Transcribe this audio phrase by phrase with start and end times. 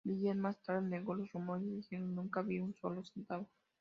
[0.03, 3.47] Givens, más tarde, negó los rumores diciendo "Nunca vi un solo centavo.